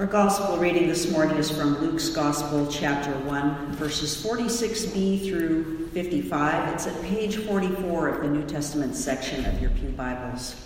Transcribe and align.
Our 0.00 0.06
gospel 0.06 0.56
reading 0.56 0.88
this 0.88 1.10
morning 1.10 1.36
is 1.36 1.50
from 1.50 1.78
Luke's 1.78 2.08
Gospel, 2.08 2.66
chapter 2.68 3.10
1, 3.10 3.72
verses 3.72 4.24
46b 4.24 5.28
through 5.28 5.88
55. 5.88 6.72
It's 6.72 6.86
at 6.86 7.02
page 7.02 7.36
44 7.36 8.08
of 8.08 8.22
the 8.22 8.28
New 8.28 8.46
Testament 8.46 8.94
section 8.94 9.44
of 9.44 9.60
your 9.60 9.68
Pew 9.72 9.90
Bibles. 9.90 10.56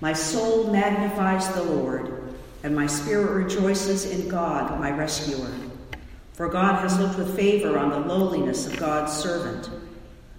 My 0.00 0.14
soul 0.14 0.72
magnifies 0.72 1.52
the 1.52 1.64
Lord, 1.64 2.32
and 2.62 2.74
my 2.74 2.86
spirit 2.86 3.30
rejoices 3.32 4.06
in 4.06 4.26
God, 4.26 4.80
my 4.80 4.90
rescuer. 4.90 5.52
For 6.32 6.48
God 6.48 6.80
has 6.80 6.98
looked 6.98 7.18
with 7.18 7.36
favor 7.36 7.78
on 7.78 7.90
the 7.90 8.08
lowliness 8.08 8.66
of 8.66 8.78
God's 8.78 9.12
servant. 9.12 9.68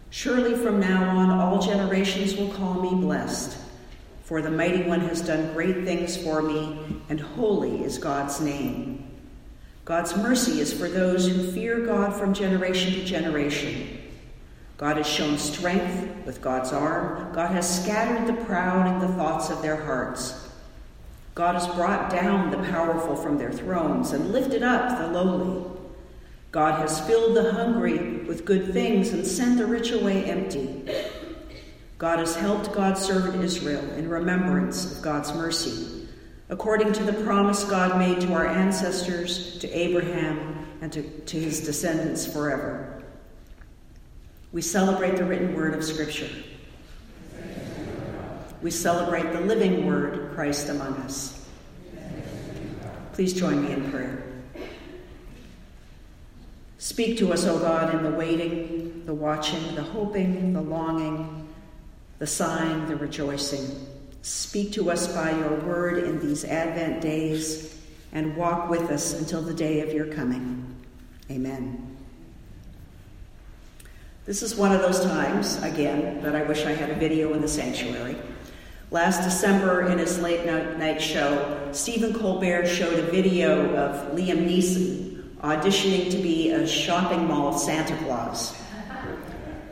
Surely 0.10 0.56
from 0.56 0.80
now 0.80 1.16
on 1.16 1.30
all 1.30 1.62
generations 1.62 2.36
will 2.36 2.52
call 2.52 2.82
me 2.82 3.00
blessed. 3.00 3.60
For 4.30 4.44
the 4.44 4.52
mighty 4.52 4.84
one 4.84 5.00
has 5.00 5.22
done 5.22 5.54
great 5.54 5.86
things 5.86 6.16
for 6.16 6.44
me, 6.44 6.78
and 7.10 7.20
holy 7.20 7.84
is 7.84 7.98
God's 7.98 8.40
name. 8.40 9.04
God's 9.86 10.16
mercy 10.16 10.62
is 10.62 10.72
for 10.72 10.88
those 10.88 11.28
who 11.28 11.52
fear 11.52 11.80
God 11.80 12.14
from 12.14 12.36
generation 12.36 12.94
to 12.94 13.04
generation. 13.04 14.00
God 14.78 14.98
has 14.98 15.08
shown 15.08 15.40
strength 15.40 16.28
with 16.28 16.44
God's 16.44 16.72
arm. 16.72 17.34
God 17.34 17.50
has 17.50 17.82
scattered 17.82 18.28
the 18.28 18.46
proud 18.46 18.86
in 18.86 19.00
the 19.00 19.16
thoughts 19.16 19.50
of 19.50 19.64
their 19.64 19.84
hearts. 19.84 20.48
God 21.34 21.56
has 21.56 21.66
brought 21.66 22.12
down 22.12 22.52
the 22.52 22.70
powerful 22.70 23.16
from 23.16 23.40
their 23.40 23.52
thrones 23.52 24.12
and 24.12 24.32
lifted 24.32 24.62
up 24.62 25.00
the 25.00 25.08
lowly. 25.08 25.66
God 26.52 26.80
has 26.80 27.02
filled 27.08 27.36
the 27.36 27.52
hungry 27.52 27.98
with 28.26 28.46
good 28.46 28.74
things 28.74 29.10
and 29.10 29.26
sent 29.26 29.58
the 29.58 29.66
rich 29.66 29.90
away 29.92 30.26
empty. 30.26 30.86
God 32.00 32.20
has 32.20 32.34
helped 32.34 32.72
God's 32.72 33.02
servant 33.02 33.44
Israel 33.44 33.84
in 33.96 34.10
remembrance 34.10 34.90
of 34.90 35.02
God's 35.02 35.34
mercy, 35.34 36.08
according 36.48 36.94
to 36.94 37.04
the 37.04 37.12
promise 37.12 37.66
God 37.66 38.00
made 38.00 38.22
to 38.22 38.34
our 38.34 38.48
ancestors, 38.48 39.60
to 39.60 39.70
Abraham, 39.70 40.66
and 40.80 40.94
to, 40.94 41.04
to 41.04 41.38
his 41.38 41.60
descendants 41.60 42.26
forever. 42.26 43.04
We 44.54 44.62
celebrate 44.62 45.18
the 45.18 45.26
written 45.26 45.54
word 45.54 45.74
of 45.74 45.84
Scripture. 45.84 46.30
We 48.62 48.72
celebrate 48.72 49.34
the 49.34 49.42
living 49.42 49.86
word, 49.86 50.32
Christ 50.36 50.70
among 50.70 50.94
us. 51.02 51.46
Please 53.12 53.34
join 53.34 53.66
me 53.66 53.74
in 53.74 53.92
prayer. 53.92 54.24
Speak 56.78 57.18
to 57.18 57.34
us, 57.34 57.46
O 57.46 57.60
God, 57.60 57.94
in 57.94 58.04
the 58.04 58.18
waiting, 58.18 59.04
the 59.06 59.14
watching, 59.14 59.76
the 59.76 59.84
hoping, 59.84 60.54
the 60.54 60.62
longing, 60.62 61.39
the 62.20 62.28
sighing, 62.28 62.86
the 62.88 62.96
rejoicing. 62.96 63.88
Speak 64.22 64.74
to 64.74 64.92
us 64.92 65.08
by 65.14 65.32
your 65.32 65.56
word 65.62 66.04
in 66.04 66.20
these 66.20 66.44
Advent 66.46 67.02
days 67.02 67.80
and 68.12 68.36
walk 68.36 68.70
with 68.70 68.92
us 68.92 69.14
until 69.14 69.42
the 69.42 69.54
day 69.54 69.82
of 69.82 69.94
your 69.94 70.08
coming. 70.08 70.66
Amen. 71.32 71.98
This 74.26 74.44
is 74.44 74.56
one 74.56 74.74
of 74.74 74.82
those 74.82 75.04
times, 75.04 75.62
again, 75.64 76.22
that 76.22 76.36
I 76.36 76.44
wish 76.44 76.66
I 76.66 76.74
had 76.74 76.90
a 76.90 76.96
video 76.96 77.34
in 77.34 77.42
the 77.42 77.48
sanctuary. 77.48 78.18
Last 78.92 79.24
December, 79.24 79.84
in 79.88 79.98
his 79.98 80.20
late 80.20 80.46
night 80.46 81.02
show, 81.02 81.70
Stephen 81.72 82.14
Colbert 82.14 82.68
showed 82.68 83.00
a 83.00 83.04
video 83.04 83.76
of 83.76 84.16
Liam 84.16 84.48
Neeson 84.48 85.36
auditioning 85.38 86.12
to 86.12 86.18
be 86.18 86.52
a 86.52 86.68
shopping 86.68 87.28
mall 87.28 87.58
Santa 87.58 87.96
Claus. 88.04 88.56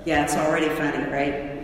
Yeah, 0.06 0.24
it's 0.24 0.36
already 0.36 0.70
funny, 0.70 1.04
right? 1.12 1.57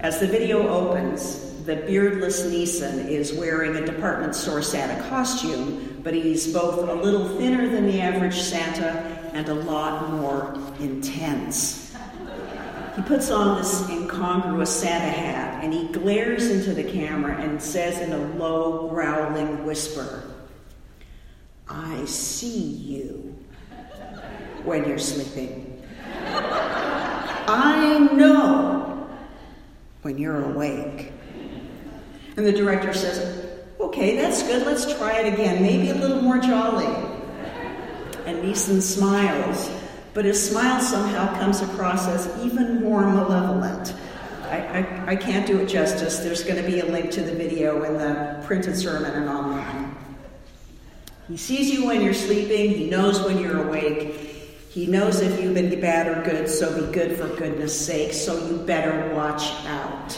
As 0.00 0.18
the 0.18 0.26
video 0.26 0.66
opens, 0.66 1.62
the 1.66 1.76
beardless 1.76 2.46
Neeson 2.46 3.06
is 3.06 3.34
wearing 3.34 3.76
a 3.76 3.84
department 3.84 4.34
store 4.34 4.62
Santa 4.62 5.06
costume, 5.10 6.00
but 6.02 6.14
he's 6.14 6.50
both 6.54 6.88
a 6.88 6.94
little 6.94 7.28
thinner 7.36 7.68
than 7.68 7.86
the 7.86 8.00
average 8.00 8.40
Santa 8.40 8.88
and 9.34 9.46
a 9.50 9.54
lot 9.54 10.10
more 10.12 10.54
intense. 10.80 11.94
He 12.96 13.02
puts 13.02 13.30
on 13.30 13.58
this 13.58 13.90
incongruous 13.90 14.74
Santa 14.74 15.10
hat 15.10 15.62
and 15.62 15.74
he 15.74 15.88
glares 15.88 16.50
into 16.50 16.72
the 16.72 16.84
camera 16.84 17.36
and 17.38 17.60
says 17.60 18.00
in 18.00 18.12
a 18.12 18.18
low, 18.38 18.88
growling 18.88 19.66
whisper, 19.66 20.24
I 21.68 22.06
see 22.06 22.58
you 22.58 23.36
when 24.64 24.88
you're 24.88 24.98
sleeping. 24.98 25.66
I 27.52 27.98
know 28.12 28.49
when 30.10 30.18
you're 30.18 30.42
awake. 30.42 31.12
And 32.36 32.44
the 32.44 32.52
director 32.52 32.92
says, 32.92 33.46
Okay, 33.78 34.16
that's 34.16 34.42
good, 34.42 34.66
let's 34.66 34.92
try 34.98 35.20
it 35.20 35.32
again, 35.32 35.62
maybe 35.62 35.90
a 35.90 35.94
little 35.94 36.20
more 36.20 36.38
jolly. 36.38 36.86
And 38.26 38.42
Neeson 38.42 38.82
smiles, 38.82 39.70
but 40.12 40.24
his 40.24 40.50
smile 40.50 40.80
somehow 40.80 41.32
comes 41.38 41.62
across 41.62 42.08
as 42.08 42.44
even 42.44 42.82
more 42.82 43.02
malevolent. 43.02 43.94
I, 44.42 44.56
I, 44.56 45.10
I 45.12 45.16
can't 45.16 45.46
do 45.46 45.60
it 45.60 45.66
justice. 45.66 46.18
There's 46.18 46.42
going 46.42 46.60
to 46.62 46.68
be 46.68 46.80
a 46.80 46.86
link 46.86 47.12
to 47.12 47.22
the 47.22 47.32
video 47.32 47.84
in 47.84 47.94
the 47.94 48.42
printed 48.44 48.76
sermon 48.76 49.12
and 49.12 49.28
online. 49.28 49.96
He 51.28 51.36
sees 51.36 51.70
you 51.70 51.86
when 51.86 52.02
you're 52.02 52.14
sleeping, 52.14 52.70
he 52.70 52.90
knows 52.90 53.22
when 53.22 53.38
you're 53.38 53.68
awake, 53.68 54.29
he 54.70 54.86
knows 54.86 55.20
if 55.20 55.42
you've 55.42 55.54
been 55.54 55.80
bad 55.80 56.06
or 56.06 56.22
good, 56.22 56.48
so 56.48 56.86
be 56.86 56.92
good 56.92 57.18
for 57.18 57.26
goodness 57.34 57.74
sake, 57.86 58.12
so 58.12 58.46
you 58.46 58.56
better 58.58 59.12
watch 59.12 59.50
out. 59.66 60.16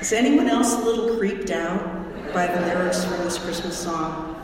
Is 0.00 0.12
anyone 0.12 0.46
else 0.46 0.72
a 0.74 0.78
little 0.78 1.16
creeped 1.16 1.50
out 1.50 2.32
by 2.32 2.46
the 2.46 2.60
lyrics 2.60 3.04
from 3.04 3.18
this 3.24 3.36
Christmas 3.36 3.76
song? 3.76 4.40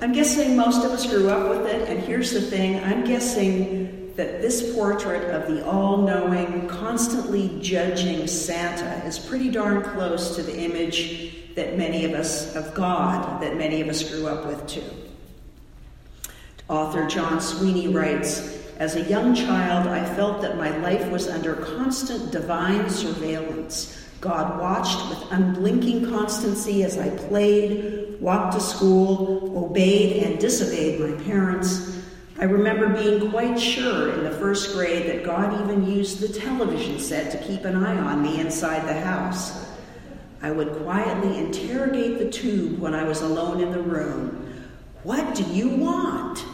I'm 0.00 0.12
guessing 0.12 0.56
most 0.56 0.84
of 0.84 0.90
us 0.90 1.06
grew 1.06 1.30
up 1.30 1.50
with 1.50 1.72
it, 1.72 1.88
and 1.88 2.00
here's 2.00 2.32
the 2.32 2.40
thing 2.40 2.82
I'm 2.82 3.04
guessing 3.04 4.12
that 4.16 4.42
this 4.42 4.74
portrait 4.74 5.30
of 5.30 5.48
the 5.48 5.64
all 5.64 5.98
knowing, 5.98 6.66
constantly 6.66 7.60
judging 7.62 8.26
Santa 8.26 9.06
is 9.06 9.20
pretty 9.20 9.52
darn 9.52 9.84
close 9.84 10.34
to 10.34 10.42
the 10.42 10.58
image 10.58 11.54
that 11.54 11.78
many 11.78 12.04
of 12.04 12.14
us 12.14 12.56
of 12.56 12.74
God 12.74 13.40
that 13.40 13.56
many 13.56 13.80
of 13.80 13.88
us 13.88 14.02
grew 14.02 14.26
up 14.26 14.46
with 14.46 14.66
too. 14.66 14.99
Author 16.70 17.04
John 17.06 17.40
Sweeney 17.40 17.88
writes 17.88 18.56
As 18.76 18.94
a 18.94 19.02
young 19.02 19.34
child, 19.34 19.88
I 19.88 20.04
felt 20.14 20.40
that 20.42 20.56
my 20.56 20.74
life 20.78 21.10
was 21.10 21.26
under 21.26 21.56
constant 21.56 22.30
divine 22.30 22.88
surveillance. 22.88 24.06
God 24.20 24.60
watched 24.60 25.08
with 25.08 25.32
unblinking 25.32 26.08
constancy 26.08 26.84
as 26.84 26.96
I 26.96 27.10
played, 27.10 28.20
walked 28.20 28.54
to 28.54 28.60
school, 28.60 29.52
obeyed 29.64 30.22
and 30.22 30.38
disobeyed 30.38 31.00
my 31.00 31.20
parents. 31.24 31.98
I 32.38 32.44
remember 32.44 32.88
being 32.88 33.30
quite 33.32 33.58
sure 33.58 34.12
in 34.12 34.22
the 34.22 34.30
first 34.30 34.72
grade 34.72 35.06
that 35.06 35.24
God 35.24 35.60
even 35.62 35.90
used 35.90 36.20
the 36.20 36.28
television 36.28 37.00
set 37.00 37.32
to 37.32 37.48
keep 37.48 37.64
an 37.64 37.84
eye 37.84 37.98
on 37.98 38.22
me 38.22 38.38
inside 38.38 38.86
the 38.86 39.00
house. 39.00 39.66
I 40.40 40.52
would 40.52 40.72
quietly 40.84 41.36
interrogate 41.36 42.20
the 42.20 42.30
tube 42.30 42.78
when 42.78 42.94
I 42.94 43.02
was 43.02 43.22
alone 43.22 43.60
in 43.60 43.72
the 43.72 43.82
room. 43.82 44.46
What 45.02 45.34
do 45.34 45.42
you 45.42 45.70
want? 45.70 46.44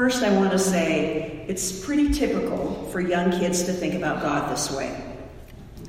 First, 0.00 0.22
I 0.22 0.34
want 0.34 0.50
to 0.52 0.58
say 0.58 1.44
it's 1.46 1.84
pretty 1.84 2.10
typical 2.10 2.88
for 2.90 3.02
young 3.02 3.30
kids 3.32 3.64
to 3.64 3.72
think 3.74 3.92
about 3.92 4.22
God 4.22 4.50
this 4.50 4.70
way. 4.70 4.98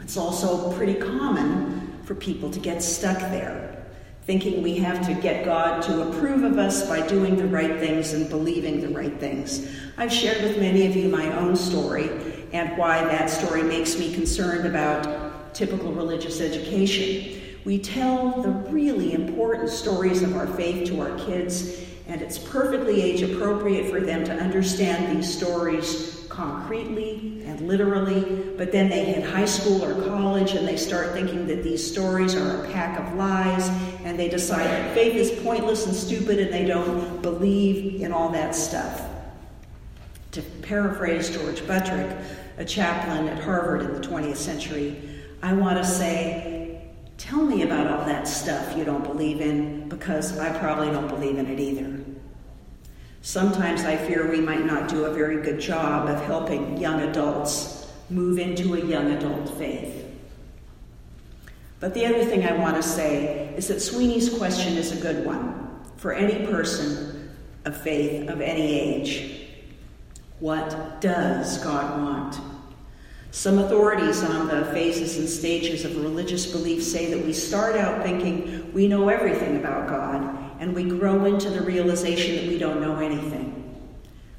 It's 0.01 0.17
also 0.17 0.69
pretty 0.73 0.95
common 0.95 1.97
for 2.03 2.13
people 2.13 2.51
to 2.51 2.59
get 2.59 2.83
stuck 2.83 3.17
there, 3.17 3.85
thinking 4.23 4.61
we 4.61 4.75
have 4.79 5.07
to 5.07 5.13
get 5.13 5.45
God 5.45 5.81
to 5.83 6.09
approve 6.09 6.43
of 6.43 6.57
us 6.57 6.85
by 6.89 7.07
doing 7.07 7.37
the 7.37 7.47
right 7.47 7.79
things 7.79 8.11
and 8.11 8.29
believing 8.29 8.81
the 8.81 8.89
right 8.89 9.17
things. 9.17 9.73
I've 9.97 10.11
shared 10.11 10.43
with 10.43 10.59
many 10.59 10.85
of 10.85 10.93
you 10.93 11.07
my 11.07 11.33
own 11.37 11.55
story 11.55 12.09
and 12.51 12.77
why 12.77 13.01
that 13.05 13.29
story 13.29 13.63
makes 13.63 13.97
me 13.97 14.13
concerned 14.13 14.67
about 14.67 15.55
typical 15.55 15.93
religious 15.93 16.41
education. 16.41 17.41
We 17.63 17.79
tell 17.79 18.41
the 18.41 18.49
really 18.49 19.13
important 19.13 19.69
stories 19.69 20.21
of 20.21 20.35
our 20.35 20.47
faith 20.47 20.85
to 20.89 20.99
our 20.99 21.17
kids 21.17 21.79
and 22.11 22.21
it's 22.21 22.37
perfectly 22.37 23.01
age 23.01 23.21
appropriate 23.21 23.89
for 23.89 24.01
them 24.01 24.25
to 24.25 24.33
understand 24.33 25.17
these 25.17 25.33
stories 25.33 26.25
concretely 26.27 27.41
and 27.45 27.61
literally, 27.61 28.53
but 28.57 28.69
then 28.69 28.89
they 28.89 29.05
hit 29.05 29.23
high 29.23 29.45
school 29.45 29.81
or 29.81 29.93
college 30.09 30.51
and 30.51 30.67
they 30.67 30.75
start 30.75 31.13
thinking 31.13 31.47
that 31.47 31.63
these 31.63 31.89
stories 31.89 32.35
are 32.35 32.65
a 32.65 32.69
pack 32.71 32.99
of 32.99 33.15
lies 33.15 33.69
and 34.03 34.19
they 34.19 34.27
decide 34.27 34.65
that 34.65 34.93
faith 34.93 35.15
is 35.15 35.31
pointless 35.41 35.85
and 35.85 35.95
stupid 35.95 36.37
and 36.37 36.53
they 36.53 36.65
don't 36.65 37.21
believe 37.21 38.01
in 38.01 38.11
all 38.11 38.27
that 38.27 38.55
stuff. 38.55 39.07
To 40.31 40.41
paraphrase 40.41 41.29
George 41.29 41.65
Buttrick, 41.65 42.13
a 42.57 42.65
chaplain 42.65 43.29
at 43.29 43.41
Harvard 43.41 43.83
in 43.83 43.93
the 43.93 44.05
20th 44.05 44.35
century, 44.35 45.01
I 45.41 45.53
want 45.53 45.77
to 45.77 45.85
say 45.85 46.51
Tell 47.21 47.45
me 47.45 47.61
about 47.61 47.85
all 47.85 48.05
that 48.07 48.27
stuff 48.27 48.75
you 48.75 48.83
don't 48.83 49.03
believe 49.03 49.41
in 49.41 49.87
because 49.89 50.39
I 50.39 50.57
probably 50.57 50.87
don't 50.87 51.07
believe 51.07 51.37
in 51.37 51.45
it 51.45 51.59
either. 51.59 52.00
Sometimes 53.21 53.83
I 53.83 53.97
fear 53.97 54.29
we 54.29 54.41
might 54.41 54.65
not 54.65 54.89
do 54.89 55.05
a 55.05 55.13
very 55.13 55.41
good 55.41 55.59
job 55.59 56.09
of 56.09 56.23
helping 56.25 56.77
young 56.77 57.01
adults 57.01 57.91
move 58.09 58.39
into 58.39 58.73
a 58.73 58.85
young 58.85 59.11
adult 59.11 59.57
faith. 59.57 60.07
But 61.79 61.93
the 61.93 62.05
other 62.05 62.25
thing 62.25 62.45
I 62.45 62.57
want 62.57 62.75
to 62.75 62.83
say 62.83 63.53
is 63.55 63.67
that 63.67 63.79
Sweeney's 63.79 64.29
question 64.37 64.75
is 64.75 64.91
a 64.91 65.01
good 65.01 65.25
one 65.25 65.69
for 65.97 66.13
any 66.13 66.45
person 66.47 67.31
of 67.65 67.79
faith 67.79 68.27
of 68.27 68.41
any 68.41 68.79
age. 68.79 69.47
What 70.39 70.99
does 70.99 71.63
God 71.63 72.01
want? 72.01 72.39
Some 73.29 73.59
authorities 73.59 74.23
on 74.23 74.47
the 74.47 74.65
phases 74.73 75.17
and 75.17 75.29
stages 75.29 75.85
of 75.85 75.95
religious 75.95 76.51
belief 76.51 76.83
say 76.83 77.13
that 77.13 77.23
we 77.23 77.33
start 77.33 77.75
out 77.75 78.03
thinking 78.03 78.73
we 78.73 78.87
know 78.87 79.09
everything 79.09 79.57
about 79.57 79.87
God, 79.87 80.40
and 80.61 80.75
we 80.75 80.83
grow 80.83 81.25
into 81.25 81.49
the 81.49 81.61
realization 81.63 82.35
that 82.35 82.45
we 82.45 82.59
don't 82.59 82.79
know 82.79 82.97
anything. 82.97 83.57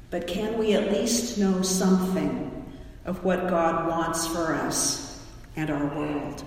But 0.09 0.25
can 0.25 0.57
we 0.57 0.73
at 0.73 0.89
least 0.89 1.37
know 1.37 1.61
something 1.61 2.65
of 3.03 3.25
what 3.25 3.49
God 3.49 3.89
wants 3.89 4.25
for 4.25 4.55
us 4.55 5.21
and 5.57 5.69
our 5.69 5.85
world? 5.97 6.45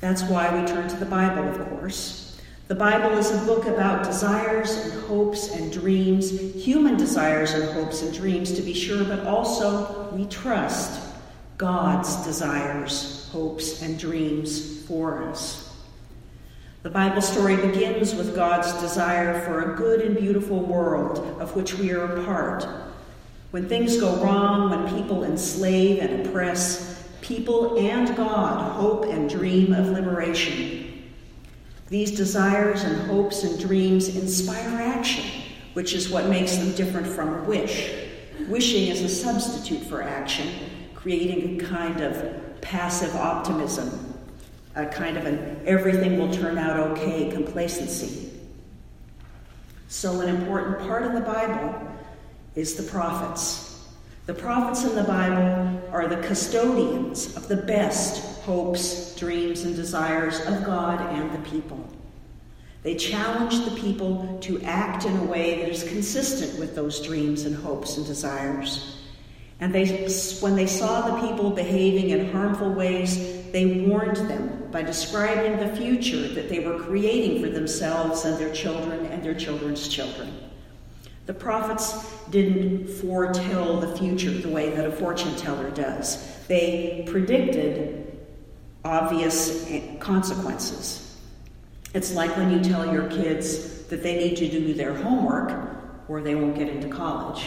That's 0.00 0.22
why 0.24 0.60
we 0.60 0.66
turn 0.68 0.90
to 0.90 0.96
the 0.96 1.06
Bible, 1.06 1.48
of 1.48 1.68
course. 1.70 2.38
The 2.68 2.74
Bible 2.74 3.16
is 3.16 3.30
a 3.30 3.46
book 3.46 3.64
about 3.64 4.04
desires 4.04 4.76
and 4.76 5.02
hopes 5.04 5.48
and 5.48 5.72
dreams, 5.72 6.38
human 6.62 6.98
desires 6.98 7.52
and 7.52 7.64
hopes 7.72 8.02
and 8.02 8.12
dreams, 8.12 8.52
to 8.52 8.62
be 8.62 8.74
sure, 8.74 9.04
but 9.04 9.26
also 9.26 10.10
we 10.12 10.26
trust 10.26 11.00
God's 11.56 12.14
desires, 12.26 13.30
hopes, 13.32 13.80
and 13.80 13.98
dreams 13.98 14.82
for 14.82 15.24
us. 15.24 15.69
The 16.82 16.88
Bible 16.88 17.20
story 17.20 17.56
begins 17.56 18.14
with 18.14 18.34
God's 18.34 18.72
desire 18.80 19.42
for 19.42 19.60
a 19.60 19.76
good 19.76 20.00
and 20.00 20.16
beautiful 20.16 20.60
world 20.60 21.18
of 21.38 21.54
which 21.54 21.74
we 21.74 21.92
are 21.92 22.16
a 22.16 22.24
part. 22.24 22.66
When 23.50 23.68
things 23.68 23.98
go 23.98 24.16
wrong, 24.24 24.70
when 24.70 24.96
people 24.96 25.24
enslave 25.24 25.98
and 25.98 26.26
oppress, 26.26 27.06
people 27.20 27.78
and 27.78 28.16
God 28.16 28.72
hope 28.72 29.04
and 29.04 29.28
dream 29.28 29.74
of 29.74 29.88
liberation. 29.88 31.10
These 31.88 32.12
desires 32.12 32.82
and 32.82 32.96
hopes 33.10 33.44
and 33.44 33.60
dreams 33.60 34.16
inspire 34.16 34.80
action, 34.80 35.42
which 35.74 35.92
is 35.92 36.08
what 36.08 36.28
makes 36.28 36.56
them 36.56 36.72
different 36.72 37.06
from 37.06 37.40
a 37.40 37.42
wish. 37.42 37.92
Wishing 38.48 38.88
is 38.88 39.02
a 39.02 39.08
substitute 39.10 39.82
for 39.82 40.02
action, 40.02 40.48
creating 40.94 41.60
a 41.60 41.64
kind 41.64 42.00
of 42.00 42.60
passive 42.62 43.14
optimism, 43.16 44.09
a 44.74 44.86
kind 44.86 45.16
of 45.16 45.26
an 45.26 45.60
everything 45.66 46.18
will 46.18 46.32
turn 46.32 46.58
out 46.58 46.78
okay 46.78 47.30
complacency. 47.30 48.30
So, 49.88 50.20
an 50.20 50.28
important 50.28 50.78
part 50.80 51.02
of 51.02 51.14
the 51.14 51.20
Bible 51.20 51.74
is 52.54 52.74
the 52.74 52.84
prophets. 52.84 53.84
The 54.26 54.34
prophets 54.34 54.84
in 54.84 54.94
the 54.94 55.02
Bible 55.02 55.82
are 55.90 56.06
the 56.06 56.22
custodians 56.22 57.36
of 57.36 57.48
the 57.48 57.56
best 57.56 58.42
hopes, 58.42 59.16
dreams, 59.16 59.62
and 59.62 59.74
desires 59.74 60.40
of 60.46 60.64
God 60.64 61.00
and 61.14 61.32
the 61.32 61.50
people. 61.50 61.84
They 62.82 62.94
challenge 62.94 63.64
the 63.64 63.78
people 63.80 64.38
to 64.42 64.62
act 64.62 65.04
in 65.04 65.16
a 65.16 65.24
way 65.24 65.60
that 65.60 65.68
is 65.68 65.82
consistent 65.82 66.58
with 66.58 66.74
those 66.74 67.04
dreams 67.04 67.44
and 67.44 67.54
hopes 67.54 67.96
and 67.96 68.06
desires. 68.06 68.99
And 69.60 69.74
they, 69.74 70.08
when 70.40 70.56
they 70.56 70.66
saw 70.66 71.02
the 71.02 71.26
people 71.26 71.50
behaving 71.50 72.10
in 72.10 72.32
harmful 72.32 72.72
ways, 72.72 73.50
they 73.52 73.82
warned 73.86 74.16
them 74.16 74.68
by 74.70 74.82
describing 74.82 75.58
the 75.58 75.76
future 75.76 76.28
that 76.28 76.48
they 76.48 76.60
were 76.60 76.78
creating 76.78 77.42
for 77.42 77.50
themselves 77.50 78.24
and 78.24 78.38
their 78.38 78.52
children 78.52 79.06
and 79.06 79.22
their 79.22 79.34
children's 79.34 79.86
children. 79.86 80.32
The 81.26 81.34
prophets 81.34 81.94
didn't 82.30 82.88
foretell 82.88 83.80
the 83.80 83.96
future 83.96 84.30
the 84.30 84.48
way 84.48 84.70
that 84.70 84.86
a 84.86 84.92
fortune 84.92 85.36
teller 85.36 85.70
does. 85.70 86.46
They 86.46 87.04
predicted 87.08 88.18
obvious 88.84 89.70
consequences. 89.98 91.18
It's 91.92 92.14
like 92.14 92.36
when 92.36 92.50
you 92.50 92.60
tell 92.62 92.90
your 92.90 93.08
kids 93.08 93.84
that 93.88 94.02
they 94.02 94.16
need 94.16 94.36
to 94.36 94.48
do 94.48 94.72
their 94.72 94.94
homework 94.94 95.52
or 96.08 96.22
they 96.22 96.34
won't 96.34 96.56
get 96.56 96.68
into 96.68 96.88
college. 96.88 97.44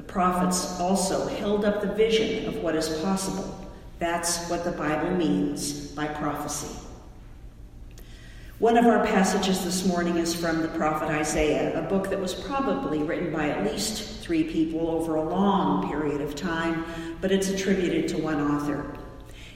The 0.00 0.06
prophets 0.06 0.80
also 0.80 1.28
held 1.28 1.66
up 1.66 1.82
the 1.82 1.92
vision 1.92 2.48
of 2.48 2.56
what 2.62 2.74
is 2.74 2.88
possible. 3.02 3.70
That's 3.98 4.48
what 4.48 4.64
the 4.64 4.70
Bible 4.70 5.10
means 5.10 5.88
by 5.88 6.06
prophecy. 6.06 6.74
One 8.60 8.78
of 8.78 8.86
our 8.86 9.04
passages 9.04 9.62
this 9.62 9.84
morning 9.84 10.16
is 10.16 10.34
from 10.34 10.62
the 10.62 10.68
prophet 10.68 11.10
Isaiah, 11.10 11.78
a 11.78 11.82
book 11.82 12.08
that 12.08 12.18
was 12.18 12.32
probably 12.32 13.02
written 13.02 13.30
by 13.30 13.50
at 13.50 13.70
least 13.70 14.24
three 14.24 14.42
people 14.42 14.88
over 14.88 15.16
a 15.16 15.22
long 15.22 15.86
period 15.90 16.22
of 16.22 16.34
time, 16.34 16.86
but 17.20 17.30
it's 17.30 17.50
attributed 17.50 18.08
to 18.08 18.22
one 18.22 18.40
author. 18.40 18.96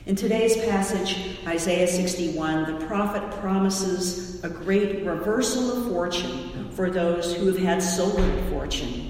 In 0.05 0.15
today's 0.15 0.59
passage, 0.67 1.39
Isaiah 1.47 1.89
61, 1.89 2.81
the 2.81 2.87
prophet 2.87 3.31
promises 3.41 4.45
a 4.45 4.51
great 4.51 5.07
reversal 5.07 5.73
of 5.73 5.91
fortune 5.91 6.71
for 6.73 6.91
those 6.91 7.35
who 7.35 7.47
have 7.47 7.57
had 7.57 7.83
so 7.83 8.05
little 8.05 8.51
fortune. 8.51 9.04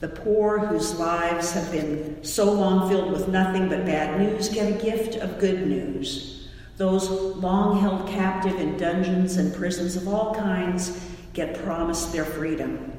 The 0.00 0.08
poor, 0.08 0.58
whose 0.58 0.98
lives 0.98 1.52
have 1.52 1.72
been 1.72 2.22
so 2.22 2.52
long 2.52 2.88
filled 2.88 3.12
with 3.12 3.28
nothing 3.28 3.68
but 3.68 3.86
bad 3.86 4.20
news, 4.20 4.50
get 4.50 4.70
a 4.70 4.84
gift 4.84 5.16
of 5.16 5.38
good 5.38 5.66
news. 5.66 6.48
Those 6.76 7.08
long 7.08 7.80
held 7.80 8.06
captive 8.08 8.60
in 8.60 8.76
dungeons 8.76 9.38
and 9.38 9.54
prisons 9.54 9.96
of 9.96 10.06
all 10.06 10.34
kinds 10.34 11.00
get 11.32 11.62
promised 11.64 12.12
their 12.12 12.26
freedom. 12.26 12.92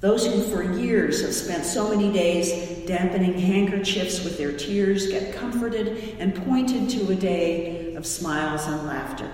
Those 0.00 0.26
who 0.26 0.42
for 0.42 0.62
years 0.62 1.22
have 1.22 1.34
spent 1.34 1.64
so 1.64 1.88
many 1.90 2.12
days 2.12 2.86
dampening 2.86 3.34
handkerchiefs 3.38 4.24
with 4.24 4.38
their 4.38 4.52
tears 4.52 5.08
get 5.08 5.34
comforted 5.34 6.16
and 6.18 6.34
pointed 6.46 6.88
to 6.90 7.12
a 7.12 7.14
day 7.14 7.94
of 7.94 8.06
smiles 8.06 8.66
and 8.66 8.86
laughter. 8.86 9.30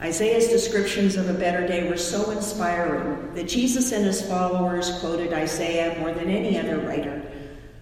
Isaiah's 0.00 0.48
descriptions 0.48 1.16
of 1.16 1.30
a 1.30 1.34
better 1.34 1.66
day 1.66 1.88
were 1.88 1.96
so 1.96 2.30
inspiring 2.30 3.34
that 3.34 3.48
Jesus 3.48 3.92
and 3.92 4.04
his 4.04 4.20
followers 4.20 4.98
quoted 5.00 5.32
Isaiah 5.32 5.98
more 5.98 6.12
than 6.12 6.28
any 6.28 6.58
other 6.58 6.78
writer. 6.78 7.22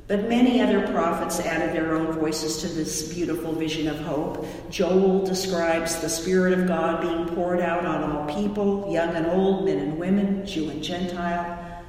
But 0.06 0.28
many 0.28 0.60
other 0.60 0.86
prophets 0.92 1.40
added 1.40 1.74
their 1.74 1.96
own 1.96 2.12
voices 2.12 2.58
to 2.58 2.68
this 2.68 3.12
beautiful 3.12 3.52
vision 3.52 3.88
of 3.88 3.98
hope. 4.00 4.46
Joel 4.70 5.24
describes 5.24 5.96
the 5.96 6.08
Spirit 6.10 6.56
of 6.56 6.68
God 6.68 7.00
being 7.00 7.34
poured 7.34 7.60
out 7.60 7.84
on 7.84 8.12
all 8.12 8.34
people, 8.34 8.92
young 8.92 9.16
and 9.16 9.26
old, 9.26 9.64
men 9.64 9.78
and 9.78 9.98
women, 9.98 10.46
Jew 10.46 10.70
and 10.70 10.84
Gentile. 10.84 11.82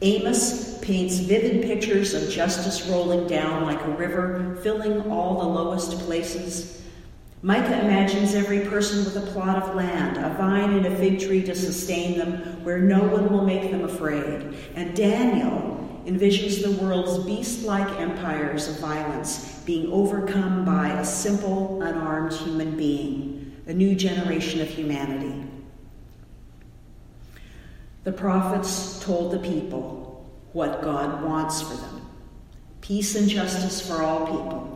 Amos 0.00 0.78
paints 0.78 1.18
vivid 1.18 1.62
pictures 1.62 2.14
of 2.14 2.30
justice 2.30 2.86
rolling 2.86 3.26
down 3.26 3.64
like 3.64 3.82
a 3.82 3.90
river, 3.90 4.58
filling 4.62 5.10
all 5.10 5.40
the 5.40 5.46
lowest 5.46 5.98
places. 6.00 6.82
Micah 7.46 7.80
imagines 7.80 8.34
every 8.34 8.58
person 8.58 9.04
with 9.04 9.16
a 9.16 9.30
plot 9.30 9.62
of 9.62 9.76
land, 9.76 10.16
a 10.16 10.36
vine 10.36 10.72
and 10.72 10.84
a 10.84 10.96
fig 10.96 11.20
tree 11.20 11.44
to 11.44 11.54
sustain 11.54 12.18
them, 12.18 12.38
where 12.64 12.80
no 12.80 13.04
one 13.04 13.30
will 13.30 13.44
make 13.44 13.70
them 13.70 13.84
afraid. 13.84 14.52
And 14.74 14.96
Daniel 14.96 16.02
envisions 16.06 16.60
the 16.60 16.72
world's 16.82 17.24
beast 17.24 17.64
like 17.64 18.00
empires 18.00 18.66
of 18.66 18.80
violence 18.80 19.60
being 19.60 19.92
overcome 19.92 20.64
by 20.64 20.88
a 20.98 21.04
simple, 21.04 21.80
unarmed 21.82 22.32
human 22.32 22.76
being, 22.76 23.54
a 23.68 23.72
new 23.72 23.94
generation 23.94 24.60
of 24.60 24.68
humanity. 24.68 25.48
The 28.02 28.10
prophets 28.10 28.98
told 29.04 29.30
the 29.30 29.38
people 29.38 30.28
what 30.52 30.82
God 30.82 31.22
wants 31.22 31.62
for 31.62 31.74
them 31.74 32.10
peace 32.80 33.14
and 33.14 33.28
justice 33.28 33.80
for 33.80 34.02
all 34.02 34.26
people 34.26 34.75